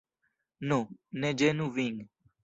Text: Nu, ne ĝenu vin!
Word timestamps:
Nu, 0.71 0.77
ne 1.25 1.31
ĝenu 1.41 1.67
vin! 1.77 2.01